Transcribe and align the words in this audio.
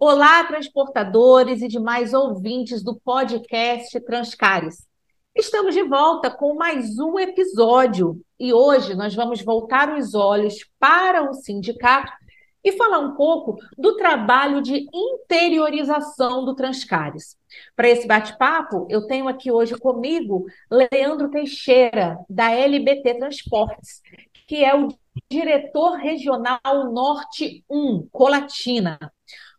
Olá, 0.00 0.44
transportadores 0.44 1.60
e 1.60 1.66
demais 1.66 2.14
ouvintes 2.14 2.84
do 2.84 2.94
podcast 3.00 3.98
Transcares. 4.02 4.86
Estamos 5.34 5.74
de 5.74 5.82
volta 5.82 6.30
com 6.30 6.54
mais 6.54 7.00
um 7.00 7.18
episódio 7.18 8.22
e 8.38 8.52
hoje 8.52 8.94
nós 8.94 9.12
vamos 9.12 9.42
voltar 9.42 9.92
os 9.98 10.14
olhos 10.14 10.64
para 10.78 11.28
o 11.28 11.34
sindicato 11.34 12.12
e 12.62 12.70
falar 12.76 13.00
um 13.00 13.16
pouco 13.16 13.56
do 13.76 13.96
trabalho 13.96 14.62
de 14.62 14.86
interiorização 14.94 16.44
do 16.44 16.54
Transcares. 16.54 17.36
Para 17.74 17.88
esse 17.88 18.06
bate-papo, 18.06 18.86
eu 18.88 19.04
tenho 19.08 19.26
aqui 19.26 19.50
hoje 19.50 19.76
comigo 19.76 20.46
Leandro 20.70 21.28
Teixeira, 21.28 22.16
da 22.30 22.52
LBT 22.52 23.14
Transportes, 23.14 24.00
que 24.46 24.64
é 24.64 24.76
o 24.76 24.86
diretor 25.28 25.96
regional 25.96 26.92
Norte 26.92 27.64
1, 27.68 28.06
Colatina. 28.12 28.96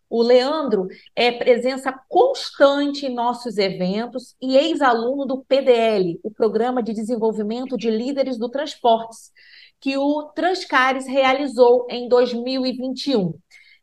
O 0.09 0.23
Leandro 0.23 0.87
é 1.15 1.31
presença 1.31 1.93
constante 2.07 3.05
em 3.05 3.13
nossos 3.13 3.59
eventos 3.59 4.35
e 4.41 4.57
ex-aluno 4.57 5.23
do 5.23 5.43
PDL, 5.43 6.19
o 6.23 6.31
Programa 6.31 6.81
de 6.81 6.93
Desenvolvimento 6.93 7.77
de 7.77 7.91
Líderes 7.91 8.35
do 8.35 8.49
Transportes, 8.49 9.31
que 9.79 9.95
o 9.97 10.23
Transcares 10.33 11.05
realizou 11.05 11.85
em 11.91 12.09
2021. 12.09 13.35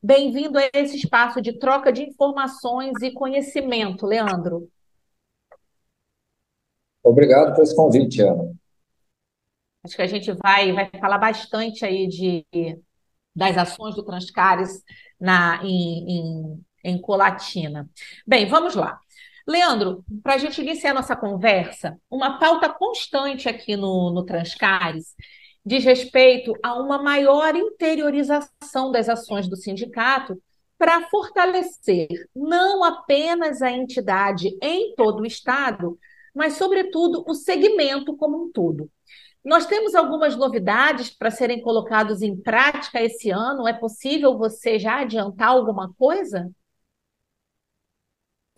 Bem-vindo 0.03 0.59
a 0.59 0.69
esse 0.75 0.97
espaço 0.97 1.41
de 1.41 1.59
troca 1.61 1.93
de 1.93 2.03
informações 2.03 3.01
e 3.03 3.13
conhecimento, 3.13 4.05
Leandro. 4.05 4.69
Obrigado 7.05 7.55
por 7.55 7.63
esse 7.63 7.75
convite, 7.75 8.21
Ana. 8.21 8.53
Acho 9.85 9.95
que 9.95 10.03
a 10.03 10.09
gente 10.09 10.33
vai, 10.33 10.73
vai 10.73 10.91
falar 11.01 11.19
bastante 11.19 11.85
aí 11.85 12.09
de, 12.09 12.45
das 13.33 13.57
ações 13.57 13.95
do 13.95 14.05
Transcares 14.05 14.83
na, 15.21 15.61
em, 15.65 16.11
em, 16.11 16.65
em 16.85 17.01
Colatina. 17.01 17.89
Bem, 18.27 18.47
vamos 18.47 18.75
lá. 18.75 19.01
Leandro, 19.47 20.05
para 20.23 20.35
a 20.35 20.39
gente 20.39 20.61
iniciar 20.61 20.93
nossa 20.93 21.15
conversa, 21.15 21.97
uma 22.11 22.39
pauta 22.39 22.69
constante 22.69 23.49
aqui 23.49 23.77
no, 23.77 24.11
no 24.11 24.25
Transcares 24.25 25.15
diz 25.65 25.85
respeito 25.85 26.53
a 26.63 26.75
uma 26.75 27.03
maior 27.03 27.55
interiorização 27.57 28.93
das 28.93 29.09
ações 29.09 29.49
do 29.49 29.57
sindicato 29.57 30.41
para 30.79 31.09
fortalecer 31.09 32.09
não 32.35 32.85
apenas 32.85 33.63
a 33.63 33.71
entidade 33.71 34.57
em 34.63 34.95
todo 34.95 35.23
o 35.23 35.27
Estado, 35.27 35.99
mas, 36.35 36.55
sobretudo, 36.55 37.25
o 37.27 37.35
segmento 37.35 38.17
como 38.17 38.45
um 38.45 38.53
todo. 38.53 38.91
Nós 39.47 39.65
temos 39.65 39.95
algumas 39.95 40.35
novidades 40.35 41.09
para 41.09 41.31
serem 41.31 41.63
colocadas 41.63 42.21
em 42.21 42.35
prática 42.35 43.01
esse 43.01 43.31
ano. 43.31 43.69
É 43.69 43.73
possível 43.73 44.37
você 44.37 44.77
já 44.77 45.03
adiantar 45.03 45.51
alguma 45.51 45.95
coisa? 45.97 46.51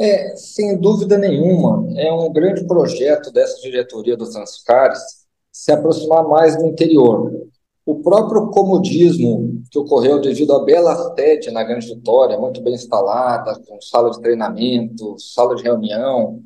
É, 0.00 0.34
sem 0.34 0.80
dúvida 0.80 1.18
nenhuma. 1.18 1.86
É 1.94 2.10
um 2.10 2.32
grande 2.32 2.66
projeto 2.66 3.30
dessa 3.30 3.60
diretoria 3.60 4.16
do 4.16 4.30
Transcares 4.30 5.26
se 5.52 5.70
aproximar 5.70 6.26
mais 6.26 6.56
do 6.56 6.64
interior. 6.64 7.48
O 7.84 8.00
próprio 8.00 8.48
comodismo 8.48 9.62
que 9.70 9.78
ocorreu 9.78 10.22
devido 10.22 10.54
à 10.54 10.64
bela 10.64 11.14
sede 11.14 11.50
na 11.50 11.64
Grande 11.64 11.94
Vitória, 11.94 12.38
muito 12.38 12.62
bem 12.62 12.72
instalada, 12.72 13.60
com 13.68 13.78
sala 13.82 14.10
de 14.10 14.22
treinamento, 14.22 15.18
sala 15.18 15.54
de 15.54 15.64
reunião. 15.64 16.42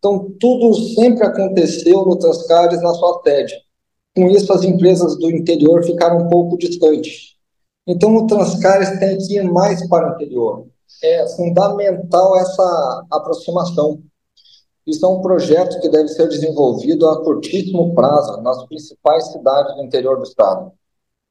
Então, 0.00 0.34
tudo 0.40 0.74
sempre 0.74 1.24
aconteceu 1.24 2.04
no 2.04 2.18
Transcares 2.18 2.82
na 2.82 2.92
sua 2.92 3.22
sede. 3.22 3.54
Com 4.16 4.28
isso, 4.28 4.52
as 4.52 4.62
empresas 4.62 5.18
do 5.18 5.30
interior 5.30 5.82
ficaram 5.84 6.18
um 6.18 6.28
pouco 6.28 6.56
distantes. 6.56 7.34
Então, 7.86 8.14
o 8.16 8.26
Transcares 8.26 8.98
tem 8.98 9.18
que 9.18 9.36
ir 9.36 9.42
mais 9.44 9.86
para 9.88 10.10
o 10.10 10.14
interior. 10.14 10.66
É 11.02 11.26
fundamental 11.28 12.36
essa 12.36 13.06
aproximação. 13.10 14.02
Isso 14.86 15.04
é 15.04 15.08
um 15.08 15.20
projeto 15.20 15.80
que 15.80 15.88
deve 15.88 16.08
ser 16.08 16.28
desenvolvido 16.28 17.08
a 17.08 17.24
curtíssimo 17.24 17.94
prazo 17.94 18.40
nas 18.42 18.64
principais 18.66 19.32
cidades 19.32 19.74
do 19.74 19.82
interior 19.82 20.18
do 20.18 20.24
estado, 20.24 20.72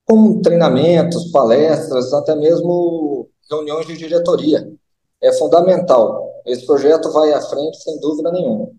com 0.06 0.42
treinamentos, 0.42 1.32
palestras, 1.32 2.14
até 2.14 2.36
mesmo 2.36 3.30
reuniões 3.50 3.86
de 3.86 3.96
diretoria. 3.96 4.68
É 5.22 5.32
fundamental. 5.34 6.42
Esse 6.46 6.66
projeto 6.66 7.12
vai 7.12 7.32
à 7.32 7.42
frente 7.42 7.82
sem 7.82 8.00
dúvida 8.00 8.32
nenhuma. 8.32 8.70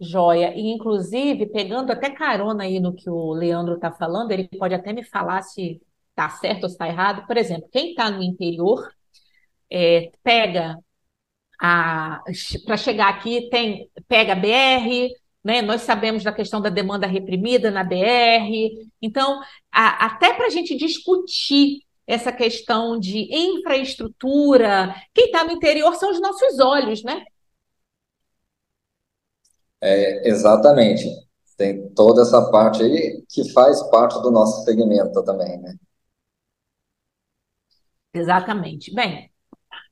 Joia. 0.00 0.54
E, 0.54 0.68
inclusive, 0.70 1.46
pegando 1.46 1.92
até 1.92 2.10
carona 2.10 2.64
aí 2.64 2.80
no 2.80 2.94
que 2.94 3.10
o 3.10 3.32
Leandro 3.32 3.74
está 3.74 3.92
falando, 3.92 4.32
ele 4.32 4.48
pode 4.58 4.74
até 4.74 4.92
me 4.92 5.04
falar 5.04 5.42
se 5.42 5.80
está 6.10 6.28
certo 6.30 6.64
ou 6.64 6.68
está 6.68 6.88
errado. 6.88 7.26
Por 7.26 7.36
exemplo, 7.36 7.68
quem 7.70 7.90
está 7.90 8.10
no 8.10 8.22
interior 8.22 8.88
é, 9.70 10.10
pega 10.22 10.78
a 11.60 12.22
para 12.64 12.76
chegar 12.76 13.08
aqui 13.10 13.48
tem 13.50 13.90
pega 14.08 14.32
a 14.32 14.36
BR, 14.36 15.10
né? 15.44 15.62
Nós 15.62 15.82
sabemos 15.82 16.24
da 16.24 16.32
questão 16.32 16.60
da 16.60 16.70
demanda 16.70 17.06
reprimida 17.06 17.70
na 17.70 17.84
BR. 17.84 18.88
Então, 19.02 19.40
a, 19.70 20.06
até 20.06 20.32
para 20.34 20.46
a 20.46 20.50
gente 20.50 20.76
discutir 20.76 21.80
essa 22.06 22.32
questão 22.32 22.98
de 22.98 23.28
infraestrutura, 23.32 24.94
quem 25.14 25.26
está 25.26 25.44
no 25.44 25.52
interior 25.52 25.94
são 25.94 26.10
os 26.10 26.20
nossos 26.20 26.58
olhos, 26.58 27.04
né? 27.04 27.24
É, 29.80 30.28
exatamente. 30.28 31.06
Tem 31.56 31.88
toda 31.94 32.22
essa 32.22 32.50
parte 32.50 32.82
aí 32.82 33.22
que 33.28 33.52
faz 33.52 33.82
parte 33.90 34.20
do 34.22 34.30
nosso 34.30 34.64
segmento 34.64 35.22
também, 35.24 35.58
né? 35.58 35.74
Exatamente. 38.14 38.92
Bem, 38.94 39.30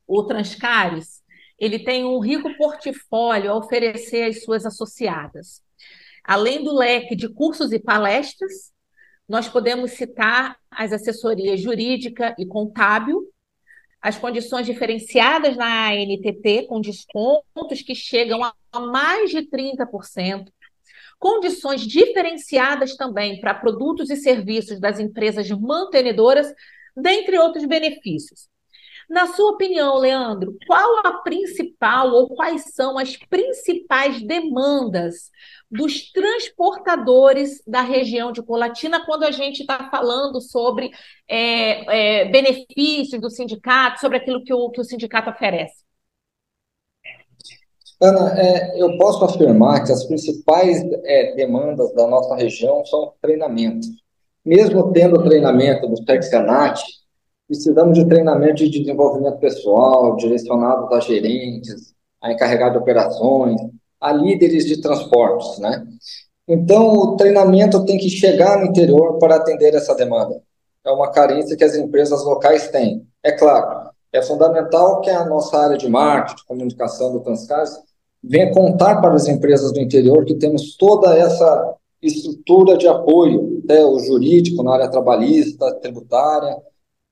o 0.07 0.23
Transcares, 0.23 1.21
ele 1.57 1.79
tem 1.79 2.05
um 2.05 2.19
rico 2.19 2.49
portfólio 2.57 3.51
a 3.51 3.55
oferecer 3.55 4.23
às 4.23 4.43
suas 4.43 4.65
associadas. 4.65 5.61
Além 6.23 6.63
do 6.63 6.75
leque 6.75 7.15
de 7.15 7.29
cursos 7.29 7.71
e 7.71 7.79
palestras, 7.79 8.71
nós 9.27 9.47
podemos 9.47 9.91
citar 9.91 10.57
as 10.71 10.91
assessorias 10.91 11.61
jurídica 11.61 12.35
e 12.37 12.45
contábil, 12.45 13.27
as 14.01 14.17
condições 14.17 14.65
diferenciadas 14.65 15.57
na 15.57 15.89
ANTT, 15.91 16.67
com 16.67 16.79
descontos 16.79 17.81
que 17.85 17.93
chegam 17.93 18.43
a 18.43 18.79
mais 18.79 19.29
de 19.29 19.41
30%, 19.41 20.47
condições 21.19 21.81
diferenciadas 21.81 22.95
também 22.95 23.41
para 23.41 23.53
produtos 23.53 24.09
e 24.09 24.15
serviços 24.15 24.79
das 24.79 24.99
empresas 24.99 25.49
mantenedoras, 25.49 26.51
dentre 26.95 27.37
outros 27.37 27.65
benefícios. 27.65 28.47
Na 29.09 29.25
sua 29.27 29.51
opinião, 29.51 29.97
Leandro, 29.97 30.55
qual 30.67 30.99
a 30.99 31.13
principal 31.23 32.11
ou 32.11 32.27
quais 32.27 32.73
são 32.75 32.97
as 32.97 33.17
principais 33.17 34.21
demandas 34.21 35.31
dos 35.71 36.11
transportadores 36.11 37.61
da 37.67 37.81
região 37.81 38.31
de 38.31 38.41
Colatina 38.41 39.05
quando 39.05 39.23
a 39.23 39.31
gente 39.31 39.61
está 39.61 39.89
falando 39.91 40.41
sobre 40.41 40.91
é, 41.27 42.23
é, 42.23 42.25
benefícios 42.25 43.21
do 43.21 43.29
sindicato, 43.29 43.99
sobre 43.99 44.17
aquilo 44.17 44.43
que 44.43 44.53
o, 44.53 44.69
que 44.71 44.81
o 44.81 44.83
sindicato 44.83 45.29
oferece? 45.29 45.83
Ana, 48.01 48.33
é, 48.39 48.81
eu 48.81 48.97
posso 48.97 49.25
afirmar 49.25 49.83
que 49.83 49.91
as 49.91 50.05
principais 50.05 50.81
é, 51.03 51.35
demandas 51.35 51.93
da 51.93 52.07
nossa 52.07 52.35
região 52.35 52.83
são 52.85 53.13
treinamento. 53.21 53.87
Mesmo 54.43 54.91
tendo 54.93 55.21
treinamento 55.23 55.85
do 55.87 56.03
Texanat, 56.05 56.81
precisamos 57.45 57.97
de 57.97 58.07
treinamento 58.07 58.55
de 58.55 58.69
desenvolvimento 58.69 59.37
pessoal, 59.39 60.15
direcionado 60.15 60.93
a 60.93 60.99
gerentes, 61.01 61.93
a 62.21 62.31
encarregados 62.31 62.73
de 62.73 62.79
operações, 62.79 63.59
a 63.99 64.11
líderes 64.11 64.65
de 64.65 64.81
transportes, 64.81 65.59
né? 65.59 65.85
Então, 66.47 66.93
o 66.93 67.15
treinamento 67.15 67.85
tem 67.85 67.97
que 67.97 68.09
chegar 68.09 68.57
no 68.57 68.65
interior 68.65 69.19
para 69.19 69.35
atender 69.35 69.75
essa 69.75 69.93
demanda. 69.93 70.41
É 70.85 70.89
uma 70.89 71.11
carência 71.11 71.55
que 71.55 71.63
as 71.63 71.75
empresas 71.75 72.23
locais 72.23 72.69
têm. 72.69 73.05
É 73.21 73.31
claro, 73.31 73.89
é 74.11 74.21
fundamental 74.21 75.01
que 75.01 75.09
a 75.09 75.25
nossa 75.25 75.57
área 75.57 75.77
de 75.77 75.87
marketing, 75.87 76.43
comunicação 76.47 77.11
do 77.11 77.19
Transcars 77.19 77.77
venha 78.23 78.51
contar 78.51 78.99
para 78.99 79.13
as 79.13 79.27
empresas 79.27 79.71
do 79.71 79.79
interior 79.79 80.25
que 80.25 80.35
temos 80.35 80.75
toda 80.75 81.15
essa 81.15 81.75
estrutura 82.01 82.77
de 82.77 82.87
apoio, 82.87 83.61
até 83.63 83.85
o 83.85 83.99
jurídico 83.99 84.63
na 84.63 84.73
área 84.73 84.89
trabalhista, 84.89 85.71
tributária, 85.75 86.57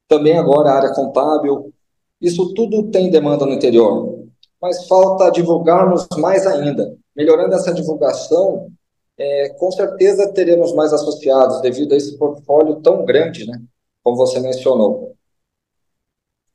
também 0.08 0.38
agora 0.38 0.70
a 0.70 0.76
área 0.78 0.94
contábil. 0.94 1.72
Isso 2.20 2.54
tudo 2.54 2.90
tem 2.90 3.12
demanda 3.12 3.46
no 3.46 3.54
interior 3.54 4.17
mas 4.62 4.88
falta 4.88 5.32
divulgarmos 5.32 6.08
mais 6.18 6.46
ainda. 6.46 6.98
Melhorando 7.16 7.56
essa 7.56 7.74
divulgação, 7.74 8.72
é, 9.18 9.50
com 9.50 9.72
certeza 9.72 10.32
teremos 10.34 10.74
mais 10.74 10.94
associados 10.94 11.62
devido 11.62 11.94
a 11.94 11.98
esse 11.98 12.18
portfólio 12.18 12.82
tão 12.82 13.04
grande, 13.06 13.46
né? 13.46 13.62
Como 14.04 14.16
você 14.16 14.40
mencionou. 14.40 15.16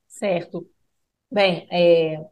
Certo. 0.08 0.66
Bem, 1.30 1.66
é, 1.70 2.24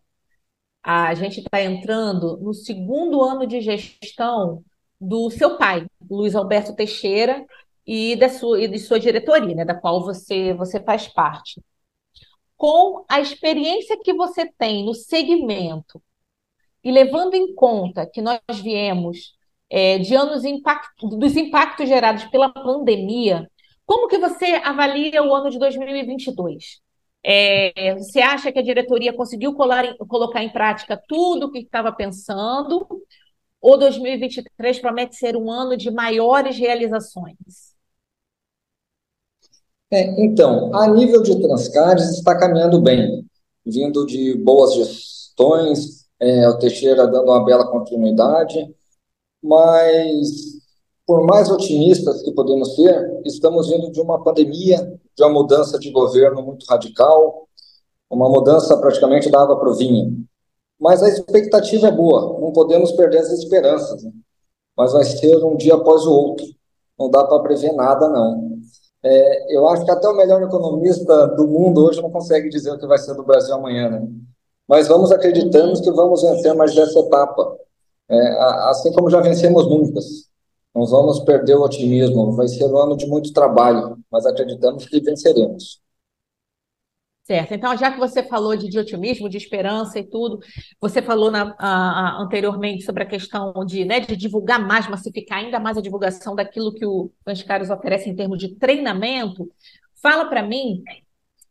a 0.82 1.14
gente 1.14 1.40
está 1.40 1.62
entrando 1.62 2.36
no 2.38 2.54
segundo 2.54 3.22
ano 3.22 3.46
de 3.46 3.60
gestão 3.60 4.62
do 5.00 5.30
seu 5.30 5.56
pai, 5.56 5.86
Luiz 6.10 6.34
Alberto 6.34 6.74
Teixeira, 6.74 7.44
e 7.86 8.14
da 8.16 8.28
sua, 8.28 8.60
e 8.60 8.68
de 8.68 8.78
sua 8.78 9.00
diretoria, 9.00 9.54
né, 9.54 9.64
da 9.64 9.74
qual 9.74 10.04
você, 10.04 10.52
você 10.54 10.78
faz 10.78 11.08
parte. 11.08 11.60
Com 12.60 13.06
a 13.08 13.22
experiência 13.22 13.98
que 14.04 14.12
você 14.12 14.44
tem 14.44 14.84
no 14.84 14.92
segmento 14.92 15.98
e 16.84 16.92
levando 16.92 17.32
em 17.32 17.54
conta 17.54 18.06
que 18.06 18.20
nós 18.20 18.38
viemos 18.62 19.32
é, 19.70 19.96
de 19.96 20.14
anos 20.14 20.42
dos 21.00 21.36
impactos 21.38 21.88
gerados 21.88 22.24
pela 22.26 22.52
pandemia, 22.52 23.50
como 23.86 24.08
que 24.08 24.18
você 24.18 24.60
avalia 24.62 25.22
o 25.22 25.34
ano 25.34 25.48
de 25.48 25.58
2022? 25.58 26.82
É, 27.24 27.94
você 27.94 28.20
acha 28.20 28.52
que 28.52 28.58
a 28.58 28.62
diretoria 28.62 29.14
conseguiu 29.14 29.54
colar, 29.54 29.96
colocar 30.06 30.44
em 30.44 30.52
prática 30.52 31.02
tudo 31.08 31.46
o 31.46 31.50
que 31.50 31.60
estava 31.60 31.90
pensando? 31.90 32.86
Ou 33.58 33.78
2023 33.78 34.78
promete 34.80 35.16
ser 35.16 35.34
um 35.34 35.50
ano 35.50 35.78
de 35.78 35.90
maiores 35.90 36.58
realizações? 36.58 37.69
É, 39.92 40.22
então, 40.22 40.74
a 40.74 40.86
nível 40.86 41.20
de 41.22 41.40
Transcares 41.40 42.10
está 42.10 42.38
caminhando 42.38 42.80
bem, 42.80 43.26
vindo 43.66 44.06
de 44.06 44.34
boas 44.36 44.74
gestões, 44.74 46.06
é, 46.20 46.48
o 46.48 46.58
Teixeira 46.58 47.08
dando 47.08 47.30
uma 47.30 47.44
bela 47.44 47.66
continuidade, 47.66 48.72
mas 49.42 50.60
por 51.04 51.26
mais 51.26 51.50
otimistas 51.50 52.22
que 52.22 52.30
podemos 52.30 52.76
ser, 52.76 53.20
estamos 53.24 53.68
vindo 53.68 53.90
de 53.90 54.00
uma 54.00 54.22
pandemia, 54.22 54.78
de 55.16 55.24
uma 55.24 55.30
mudança 55.32 55.76
de 55.76 55.90
governo 55.90 56.40
muito 56.40 56.64
radical, 56.66 57.48
uma 58.08 58.28
mudança 58.28 58.76
praticamente 58.76 59.28
da 59.28 59.42
água 59.42 59.58
para 59.58 59.70
o 59.70 59.74
vinho. 59.74 60.24
Mas 60.78 61.02
a 61.02 61.08
expectativa 61.08 61.88
é 61.88 61.92
boa, 61.92 62.38
não 62.40 62.52
podemos 62.52 62.92
perder 62.92 63.18
as 63.18 63.32
esperanças. 63.32 64.04
Né? 64.04 64.12
Mas 64.76 64.92
vai 64.92 65.02
ser 65.02 65.36
um 65.44 65.56
dia 65.56 65.74
após 65.74 66.06
o 66.06 66.12
outro, 66.12 66.46
não 66.96 67.10
dá 67.10 67.24
para 67.24 67.42
prever 67.42 67.72
nada, 67.72 68.08
não. 68.08 68.49
É, 69.02 69.56
eu 69.56 69.66
acho 69.68 69.84
que 69.84 69.90
até 69.90 70.06
o 70.08 70.16
melhor 70.16 70.42
economista 70.42 71.28
do 71.28 71.46
mundo 71.46 71.86
hoje 71.86 72.02
não 72.02 72.10
consegue 72.10 72.48
dizer 72.50 72.70
o 72.70 72.78
que 72.78 72.86
vai 72.86 72.98
ser 72.98 73.14
do 73.14 73.22
Brasil 73.24 73.54
amanhã, 73.54 73.88
né? 73.88 74.06
Mas 74.68 74.88
vamos 74.88 75.10
acreditando 75.10 75.80
que 75.80 75.90
vamos 75.90 76.22
vencer 76.22 76.54
mais 76.54 76.74
dessa 76.74 76.98
etapa, 77.00 77.56
é, 78.08 78.18
assim 78.68 78.92
como 78.92 79.10
já 79.10 79.20
vencemos 79.20 79.66
muitas. 79.66 80.30
Não 80.74 80.86
vamos 80.86 81.20
perder 81.20 81.56
o 81.56 81.62
otimismo. 81.62 82.32
Vai 82.32 82.46
ser 82.46 82.66
um 82.66 82.76
ano 82.76 82.96
de 82.96 83.06
muito 83.06 83.32
trabalho, 83.32 83.96
mas 84.10 84.24
acreditamos 84.26 84.86
que 84.86 85.00
venceremos. 85.00 85.79
Certo. 87.30 87.54
Então, 87.54 87.76
já 87.76 87.92
que 87.92 87.98
você 88.00 88.24
falou 88.24 88.56
de, 88.56 88.68
de 88.68 88.76
otimismo, 88.76 89.28
de 89.28 89.36
esperança 89.36 90.00
e 90.00 90.02
tudo, 90.02 90.40
você 90.80 91.00
falou 91.00 91.30
na, 91.30 91.54
a, 91.60 91.68
a, 91.68 92.22
anteriormente 92.22 92.82
sobre 92.82 93.04
a 93.04 93.06
questão 93.06 93.54
de, 93.64 93.84
né, 93.84 94.00
de 94.00 94.16
divulgar 94.16 94.58
mais, 94.58 94.88
massificar 94.88 95.38
ainda 95.38 95.60
mais 95.60 95.78
a 95.78 95.80
divulgação 95.80 96.34
daquilo 96.34 96.74
que 96.74 96.84
o 96.84 97.08
Caros 97.46 97.70
oferece 97.70 98.10
em 98.10 98.16
termos 98.16 98.36
de 98.36 98.56
treinamento. 98.56 99.48
Fala 100.02 100.24
para 100.24 100.42
mim 100.42 100.82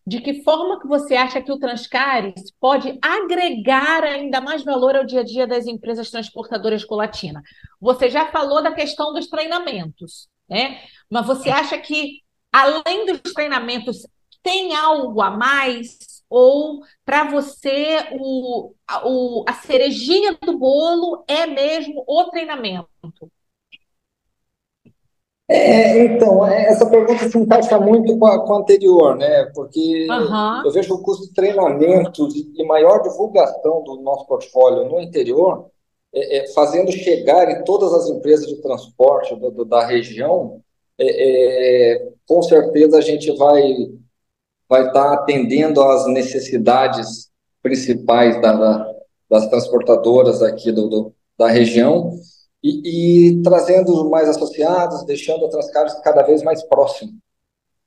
de 0.05 0.19
que 0.19 0.43
forma 0.43 0.81
que 0.81 0.87
você 0.87 1.15
acha 1.15 1.41
que 1.41 1.49
o 1.49 1.57
Transcares 1.57 2.51
pode 2.59 2.99
agregar 3.01 4.03
ainda 4.03 4.41
mais 4.41 4.65
valor 4.65 4.97
ao 4.97 5.05
dia 5.05 5.21
a 5.21 5.23
dia 5.23 5.47
das 5.47 5.65
empresas 5.65 6.11
transportadoras 6.11 6.83
colatina? 6.83 7.41
Você 7.79 8.09
já 8.09 8.25
falou 8.25 8.61
da 8.61 8.73
questão 8.73 9.13
dos 9.13 9.27
treinamentos, 9.27 10.27
né? 10.49 10.81
Mas 11.09 11.25
você 11.25 11.49
acha 11.49 11.77
que, 11.77 12.21
além 12.51 13.05
dos 13.05 13.33
treinamentos, 13.33 14.05
tem 14.43 14.75
algo 14.75 15.21
a 15.21 15.31
mais? 15.31 15.97
Ou 16.29 16.81
para 17.03 17.29
você 17.29 17.97
o, 18.19 18.71
o, 19.03 19.45
a 19.47 19.53
cerejinha 19.53 20.37
do 20.41 20.57
bolo 20.57 21.23
é 21.27 21.47
mesmo 21.47 22.03
o 22.07 22.25
treinamento? 22.25 22.87
É, 25.51 26.03
então, 26.05 26.45
é, 26.45 26.65
essa 26.65 26.87
pergunta 26.87 27.27
se 27.27 27.35
encaixa 27.35 27.79
muito 27.79 28.15
com 28.19 28.25
a, 28.27 28.45
com 28.45 28.53
a 28.53 28.59
anterior, 28.59 29.17
né? 29.17 29.45
Porque 29.55 30.07
uhum. 30.07 30.63
eu 30.63 30.71
vejo 30.71 30.93
o 30.93 31.01
custo 31.01 31.27
de 31.27 31.33
treinamento 31.33 32.27
e 32.55 32.63
maior 32.63 33.01
divulgação 33.01 33.83
do 33.83 33.99
nosso 33.99 34.27
portfólio 34.27 34.87
no 34.87 35.01
interior, 35.01 35.71
é, 36.13 36.37
é, 36.37 36.53
fazendo 36.53 36.91
chegar 36.91 37.49
em 37.49 37.63
todas 37.63 37.91
as 37.93 38.09
empresas 38.09 38.45
de 38.45 38.61
transporte 38.61 39.35
do, 39.35 39.49
do, 39.49 39.65
da 39.65 39.83
região, 39.87 40.61
é, 40.99 41.95
é, 41.95 42.09
com 42.27 42.43
certeza 42.43 42.99
a 42.99 43.01
gente 43.01 43.35
vai 43.35 43.63
vai 44.69 44.87
estar 44.87 45.13
atendendo 45.13 45.81
às 45.81 46.05
necessidades 46.07 47.29
principais 47.61 48.39
da, 48.41 48.53
da, 48.53 48.93
das 49.29 49.47
transportadoras 49.47 50.41
aqui 50.41 50.71
do, 50.71 50.87
do 50.87 51.15
da 51.37 51.47
região 51.47 52.11
e, 52.61 53.29
e 53.29 53.41
trazendo 53.41 54.09
mais 54.09 54.27
associados, 54.27 55.05
deixando 55.05 55.41
outras 55.43 55.71
caras 55.71 55.97
cada 56.01 56.21
vez 56.21 56.43
mais 56.43 56.61
próximo. 56.63 57.13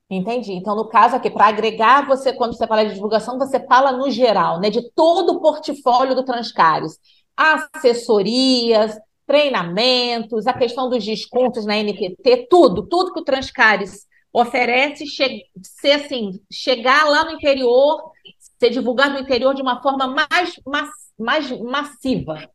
Entendi. 0.08 0.52
Então, 0.52 0.74
no 0.74 0.88
caso 0.88 1.16
aqui, 1.16 1.30
para 1.30 1.46
agregar, 1.46 2.06
você, 2.06 2.32
quando 2.32 2.56
você 2.56 2.66
fala 2.66 2.84
de 2.84 2.94
divulgação, 2.94 3.38
você 3.38 3.60
fala 3.60 3.92
no 3.92 4.10
geral, 4.10 4.58
né? 4.58 4.70
De 4.70 4.90
todo 4.92 5.34
o 5.34 5.40
portfólio 5.40 6.14
do 6.14 6.24
Transcares. 6.24 6.98
Assessorias, 7.36 8.98
treinamentos, 9.26 10.46
a 10.46 10.52
questão 10.52 10.88
dos 10.88 11.04
descontos 11.04 11.64
na 11.64 11.76
NPT, 11.76 12.46
tudo, 12.50 12.86
tudo 12.86 13.12
que 13.12 13.20
o 13.20 13.24
Transcares 13.24 14.06
oferece 14.32 15.04
ser 15.06 15.92
assim, 15.92 16.40
chegar 16.50 17.08
lá 17.08 17.24
no 17.24 17.32
interior, 17.32 18.12
ser 18.58 18.70
divulgado 18.70 19.14
no 19.14 19.20
interior 19.20 19.54
de 19.54 19.62
uma 19.62 19.82
forma 19.82 20.06
mais, 20.06 20.54
mais, 20.64 20.90
mais 21.18 21.60
massiva. 21.60 22.48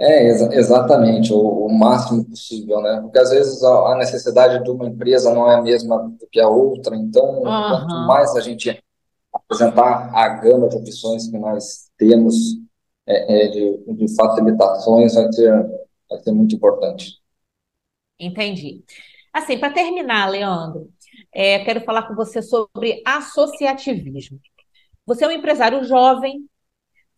É, 0.00 0.28
exa 0.28 0.54
exatamente, 0.54 1.32
o, 1.32 1.66
o, 1.66 1.72
máximo 1.72 2.24
possível, 2.24 2.80
né? 2.80 3.00
Porque 3.00 3.18
às 3.18 3.30
vezes 3.30 3.64
a, 3.64 3.92
a, 3.92 3.96
necessidade 3.96 4.62
de 4.62 4.70
uma 4.70 4.86
empresa 4.86 5.34
não 5.34 5.50
é 5.50 5.56
a 5.56 5.62
mesma 5.62 5.98
do 6.08 6.26
que 6.30 6.38
a 6.38 6.48
outra, 6.48 6.94
então 6.94 7.38
uhum. 7.38 7.42
quanto 7.42 8.06
mais 8.06 8.36
a 8.36 8.40
gente 8.40 8.80
apresentar 9.32 10.14
a 10.14 10.28
gama 10.28 10.68
de 10.68 10.76
opções 10.76 11.26
que 11.28 11.36
nós 11.36 11.90
temos 11.98 12.36
é, 13.06 13.46
é, 13.46 13.48
de, 13.48 13.94
de 13.94 14.14
facilitações, 14.14 15.14
vai 15.14 15.32
ser, 15.32 15.66
vai 16.08 16.20
ser 16.20 16.30
muito 16.30 16.54
importante. 16.54 17.14
Entendi. 18.20 18.84
Assim, 19.32 19.58
para 19.58 19.72
terminar, 19.72 20.30
Leandro, 20.30 20.90
é, 21.32 21.58
quero 21.60 21.80
falar 21.82 22.02
com 22.04 22.14
você 22.14 22.42
sobre 22.42 23.02
associativismo. 23.06 24.40
Você 25.06 25.24
é 25.24 25.28
um 25.28 25.32
empresário 25.32 25.82
jovem, 25.84 26.48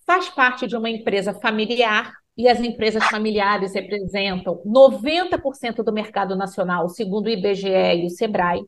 faz 0.07 0.29
parte 0.29 0.67
de 0.67 0.77
uma 0.77 0.91
empresa 0.91 1.33
familiar 1.35 2.13
e 2.37 2.49
as 2.49 2.61
empresas 2.61 3.05
familiares 3.05 3.75
representam 3.75 4.63
90% 4.65 5.83
do 5.83 5.93
mercado 5.93 6.37
nacional, 6.37 6.89
segundo 6.89 7.27
o 7.27 7.31
IBGE 7.31 7.69
e 7.69 8.07
o 8.07 8.11
SEBRAE. 8.11 8.65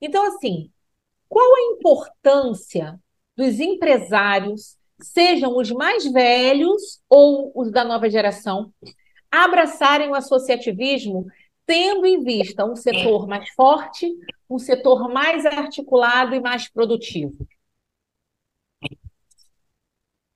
Então, 0.00 0.24
assim, 0.26 0.70
qual 1.28 1.46
a 1.54 1.72
importância 1.72 2.98
dos 3.36 3.60
empresários, 3.60 4.76
sejam 5.00 5.56
os 5.56 5.70
mais 5.70 6.10
velhos 6.10 7.00
ou 7.08 7.52
os 7.54 7.70
da 7.70 7.84
nova 7.84 8.08
geração, 8.08 8.72
abraçarem 9.30 10.10
o 10.10 10.14
associativismo, 10.14 11.26
tendo 11.66 12.06
em 12.06 12.22
vista 12.22 12.64
um 12.64 12.76
setor 12.76 13.26
mais 13.26 13.48
forte, 13.50 14.10
um 14.48 14.58
setor 14.58 15.08
mais 15.08 15.44
articulado 15.44 16.34
e 16.34 16.40
mais 16.40 16.68
produtivo? 16.68 17.34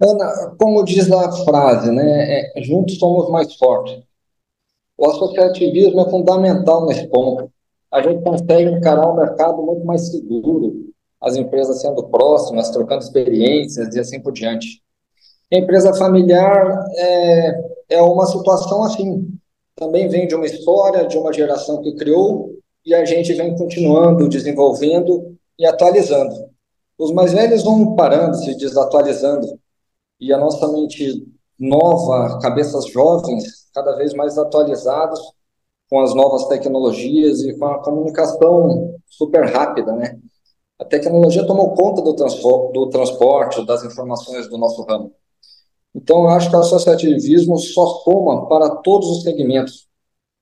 Ana, 0.02 0.56
como 0.58 0.82
diz 0.84 1.10
a 1.12 1.30
frase, 1.44 1.92
né, 1.92 2.40
é, 2.56 2.62
juntos 2.62 2.98
somos 2.98 3.30
mais 3.30 3.54
fortes. 3.56 4.02
O 4.96 5.06
associativismo 5.06 6.00
é 6.00 6.10
fundamental 6.10 6.86
nesse 6.86 7.06
ponto. 7.08 7.50
A 7.90 8.02
gente 8.02 8.22
consegue 8.22 8.70
encarar 8.70 9.08
o 9.08 9.16
mercado 9.16 9.62
muito 9.62 9.84
mais 9.84 10.10
seguro, 10.10 10.90
as 11.20 11.36
empresas 11.36 11.80
sendo 11.80 12.08
próximas, 12.08 12.70
trocando 12.70 13.02
experiências 13.02 13.94
e 13.94 14.00
assim 14.00 14.20
por 14.20 14.32
diante. 14.32 14.82
A 15.52 15.56
empresa 15.56 15.92
familiar 15.94 16.86
é, 16.96 17.70
é 17.90 18.02
uma 18.02 18.24
situação 18.26 18.82
assim. 18.84 19.28
Também 19.76 20.08
vem 20.08 20.26
de 20.26 20.34
uma 20.34 20.46
história, 20.46 21.06
de 21.06 21.16
uma 21.16 21.32
geração 21.32 21.80
que 21.82 21.94
criou, 21.94 22.54
e 22.84 22.94
a 22.94 23.04
gente 23.04 23.32
vem 23.34 23.56
continuando, 23.56 24.28
desenvolvendo 24.28 25.36
e 25.58 25.66
atualizando. 25.66 26.50
Os 26.98 27.12
mais 27.12 27.32
velhos 27.32 27.62
vão 27.62 27.94
parando, 27.94 28.36
se 28.36 28.56
desatualizando, 28.56 29.46
e 30.20 30.32
a 30.32 30.38
nossa 30.38 30.68
mente 30.68 31.26
nova, 31.58 32.38
cabeças 32.40 32.86
jovens, 32.86 33.70
cada 33.74 33.92
vez 33.96 34.12
mais 34.14 34.36
atualizados 34.38 35.20
com 35.88 36.00
as 36.00 36.14
novas 36.14 36.46
tecnologias 36.46 37.40
e 37.40 37.58
com 37.58 37.66
a 37.66 37.82
comunicação 37.82 38.94
super 39.06 39.44
rápida, 39.46 39.92
né? 39.92 40.18
A 40.78 40.84
tecnologia 40.84 41.46
tomou 41.46 41.74
conta 41.74 42.00
do, 42.00 42.14
transporte, 42.14 43.66
das 43.66 43.84
informações 43.84 44.48
do 44.48 44.56
nosso 44.56 44.82
ramo. 44.84 45.12
Então, 45.94 46.22
eu 46.22 46.28
acho 46.28 46.48
que 46.50 46.56
o 46.56 46.60
associativismo 46.60 47.58
só 47.58 47.86
soma 48.04 48.46
para 48.48 48.76
todos 48.76 49.08
os 49.08 49.22
segmentos, 49.22 49.88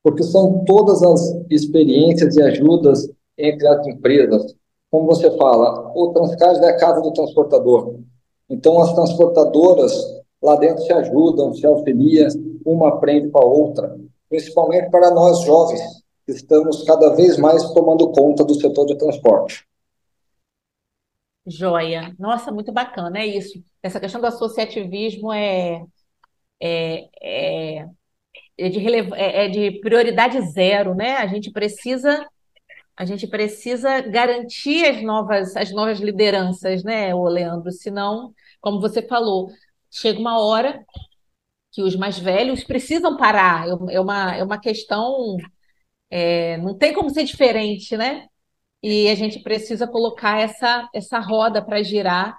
porque 0.02 0.22
são 0.22 0.64
todas 0.64 1.02
as 1.02 1.20
experiências 1.50 2.36
e 2.36 2.42
ajudas 2.42 3.08
entre 3.36 3.66
as 3.66 3.86
empresas. 3.86 4.54
Como 4.90 5.06
você 5.06 5.30
fala, 5.36 5.92
o 5.94 6.12
Transcard 6.12 6.64
é 6.64 6.68
a 6.68 6.76
casa 6.78 7.00
do 7.00 7.12
transportador. 7.12 7.94
Então, 8.48 8.80
as 8.80 8.94
transportadoras 8.94 9.92
lá 10.42 10.56
dentro 10.56 10.82
se 10.82 10.92
ajudam, 10.92 11.52
se 11.52 11.66
auxiliam, 11.66 12.28
uma 12.64 12.88
aprende 12.88 13.28
com 13.30 13.38
a 13.38 13.46
outra, 13.46 13.98
principalmente 14.28 14.90
para 14.90 15.10
nós 15.10 15.40
jovens, 15.40 15.80
que 16.26 16.32
estamos 16.32 16.84
cada 16.84 17.10
vez 17.14 17.36
mais 17.38 17.62
tomando 17.72 18.10
conta 18.12 18.44
do 18.44 18.54
setor 18.54 18.86
de 18.86 18.96
transporte. 18.96 19.67
Joia. 21.48 22.14
Nossa, 22.18 22.52
muito 22.52 22.72
bacana, 22.72 23.18
é 23.20 23.26
isso. 23.26 23.62
Essa 23.82 24.00
questão 24.00 24.20
do 24.20 24.26
associativismo 24.26 25.32
é, 25.32 25.82
é, 26.60 27.08
é, 27.22 27.86
é 28.58 28.68
de, 28.68 28.80
é, 29.14 29.46
é 29.46 29.48
de 29.48 29.80
prioridade 29.80 30.40
zero, 30.52 30.94
né? 30.94 31.16
A 31.18 31.26
gente 31.26 31.50
precisa 31.50 32.26
a 32.96 33.04
gente 33.04 33.28
precisa 33.28 34.00
garantir 34.00 34.84
as 34.84 35.00
novas, 35.02 35.56
as 35.56 35.70
novas 35.72 36.00
lideranças, 36.00 36.82
né, 36.82 37.14
ô 37.14 37.28
Leandro? 37.28 37.70
Senão, 37.70 38.34
como 38.60 38.80
você 38.80 39.00
falou, 39.00 39.50
chega 39.88 40.18
uma 40.18 40.40
hora 40.40 40.84
que 41.70 41.82
os 41.82 41.94
mais 41.96 42.18
velhos 42.18 42.64
precisam 42.64 43.16
parar. 43.16 43.68
É, 43.68 43.94
é 43.94 44.00
uma, 44.00 44.34
é 44.36 44.42
uma 44.42 44.58
questão, 44.60 45.36
é, 46.10 46.56
não 46.58 46.76
tem 46.76 46.92
como 46.94 47.10
ser 47.10 47.24
diferente, 47.24 47.96
né? 47.96 48.28
E 48.82 49.08
a 49.08 49.14
gente 49.14 49.42
precisa 49.42 49.86
colocar 49.86 50.38
essa, 50.38 50.88
essa 50.94 51.18
roda 51.18 51.64
para 51.64 51.82
girar. 51.82 52.38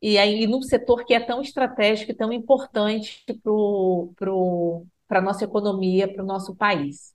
E 0.00 0.18
aí, 0.18 0.46
num 0.46 0.62
setor 0.62 1.04
que 1.04 1.14
é 1.14 1.20
tão 1.20 1.40
estratégico 1.40 2.10
e 2.12 2.14
tão 2.14 2.32
importante 2.32 3.24
para 5.08 5.18
a 5.18 5.22
nossa 5.22 5.44
economia, 5.44 6.12
para 6.12 6.22
o 6.22 6.26
nosso 6.26 6.54
país. 6.56 7.14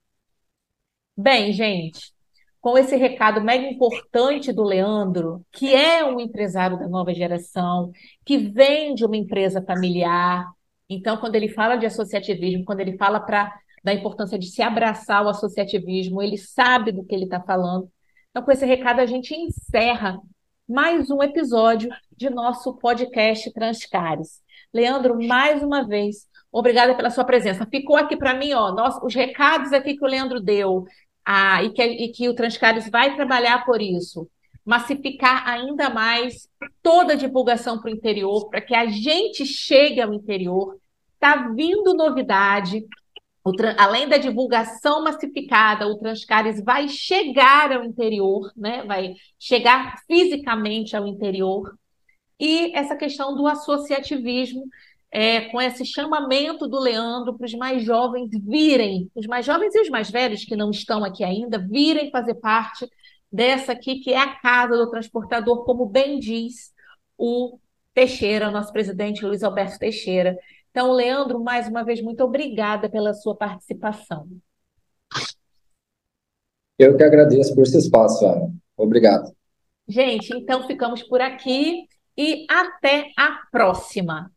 Bem, 1.15 1.51
gente, 1.51 2.13
com 2.61 2.77
esse 2.77 2.95
recado 2.95 3.41
mega 3.41 3.65
importante 3.65 4.51
do 4.53 4.63
Leandro, 4.63 5.45
que 5.51 5.73
é 5.73 6.03
um 6.05 6.19
empresário 6.19 6.77
da 6.77 6.87
nova 6.87 7.13
geração, 7.13 7.91
que 8.25 8.37
vem 8.37 8.93
de 8.93 9.05
uma 9.05 9.17
empresa 9.17 9.61
familiar. 9.61 10.45
Então, 10.89 11.17
quando 11.17 11.35
ele 11.35 11.49
fala 11.49 11.75
de 11.75 11.85
associativismo, 11.85 12.65
quando 12.65 12.81
ele 12.81 12.97
fala 12.97 13.19
pra, 13.19 13.53
da 13.83 13.93
importância 13.93 14.37
de 14.37 14.47
se 14.47 14.61
abraçar 14.61 15.25
o 15.25 15.29
associativismo, 15.29 16.21
ele 16.21 16.37
sabe 16.37 16.91
do 16.91 17.03
que 17.03 17.15
ele 17.15 17.25
está 17.25 17.41
falando. 17.41 17.91
Então, 18.37 18.45
com 18.45 18.51
esse 18.51 18.67
recado, 18.67 18.99
a 18.99 19.05
gente 19.07 19.33
encerra 19.33 20.21
mais 20.69 21.09
um 21.09 21.23
episódio 21.23 21.89
de 22.15 22.29
nosso 22.29 22.71
podcast 22.77 23.51
Transcares. 23.51 24.43
Leandro, 24.71 25.17
mais 25.27 25.63
uma 25.63 25.87
vez, 25.87 26.27
obrigada 26.51 26.93
pela 26.93 27.09
sua 27.09 27.23
presença. 27.23 27.65
Ficou 27.65 27.95
aqui 27.95 28.15
para 28.15 28.35
mim, 28.35 28.53
ó, 28.53 28.71
nós, 28.71 28.95
os 29.01 29.15
recados 29.15 29.73
aqui 29.73 29.97
que 29.97 30.05
o 30.05 30.07
Leandro 30.07 30.39
deu, 30.39 30.85
e, 31.63 31.69
que, 31.71 31.81
e 31.81 32.11
que 32.11 32.29
o 32.29 32.35
Transcares 32.35 32.87
vai 32.91 33.15
trabalhar 33.15 33.65
por 33.65 33.81
isso, 33.81 34.29
massificar 34.63 35.49
ainda 35.49 35.89
mais 35.89 36.47
toda 36.83 37.13
a 37.13 37.17
divulgação 37.17 37.81
para 37.81 37.89
o 37.89 37.95
interior, 37.95 38.51
para 38.51 38.61
que 38.61 38.75
a 38.75 38.85
gente 38.85 39.47
chegue 39.47 39.99
ao 39.99 40.13
interior. 40.13 40.77
Está 41.15 41.47
vindo 41.55 41.95
novidade, 41.95 42.85
além 43.77 44.07
da 44.07 44.17
divulgação 44.17 45.03
massificada, 45.03 45.87
o 45.87 45.97
Transcares 45.97 46.63
vai 46.63 46.87
chegar 46.87 47.71
ao 47.71 47.83
interior, 47.83 48.51
né? 48.55 48.83
vai 48.83 49.15
chegar 49.39 49.95
fisicamente 50.07 50.95
ao 50.95 51.07
interior. 51.07 51.77
E 52.39 52.75
essa 52.75 52.95
questão 52.95 53.35
do 53.35 53.47
associativismo, 53.47 54.63
é, 55.11 55.41
com 55.49 55.61
esse 55.61 55.85
chamamento 55.85 56.67
do 56.67 56.79
Leandro 56.79 57.37
para 57.37 57.45
os 57.45 57.53
mais 57.53 57.83
jovens 57.83 58.29
virem, 58.43 59.09
os 59.15 59.25
mais 59.25 59.45
jovens 59.45 59.73
e 59.73 59.81
os 59.81 59.89
mais 59.89 60.09
velhos 60.11 60.45
que 60.45 60.55
não 60.55 60.69
estão 60.69 61.03
aqui 61.03 61.23
ainda, 61.23 61.57
virem 61.57 62.11
fazer 62.11 62.35
parte 62.35 62.87
dessa 63.31 63.71
aqui, 63.71 63.99
que 63.99 64.13
é 64.13 64.19
a 64.19 64.35
casa 64.35 64.77
do 64.77 64.89
transportador, 64.89 65.65
como 65.65 65.85
bem 65.85 66.19
diz 66.19 66.73
o 67.17 67.59
Teixeira, 67.93 68.51
nosso 68.51 68.71
presidente 68.71 69.25
Luiz 69.25 69.43
Alberto 69.43 69.79
Teixeira. 69.79 70.37
Então, 70.71 70.91
Leandro, 70.91 71.43
mais 71.43 71.67
uma 71.67 71.83
vez, 71.83 72.01
muito 72.01 72.23
obrigada 72.23 72.89
pela 72.89 73.13
sua 73.13 73.35
participação. 73.35 74.27
Eu 76.77 76.95
que 76.95 77.03
agradeço 77.03 77.55
por 77.55 77.63
esse 77.63 77.77
espaço, 77.77 78.25
Ana. 78.25 78.53
Obrigado. 78.75 79.35
Gente, 79.87 80.35
então 80.35 80.67
ficamos 80.67 81.01
por 81.01 81.21
aqui 81.21 81.87
e 82.15 82.45
até 82.49 83.11
a 83.17 83.41
próxima. 83.51 84.31